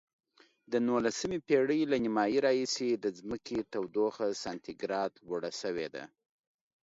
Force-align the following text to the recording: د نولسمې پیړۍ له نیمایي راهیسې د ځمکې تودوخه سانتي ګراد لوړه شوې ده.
د 0.71 0.73
نولسمې 0.87 1.39
پیړۍ 1.47 1.81
له 1.91 1.97
نیمایي 2.05 2.39
راهیسې 2.45 2.89
د 2.93 3.05
ځمکې 3.19 3.57
تودوخه 3.73 4.27
سانتي 4.43 4.73
ګراد 4.81 5.11
لوړه 5.27 5.51
شوې 5.61 5.87
ده. 5.95 6.03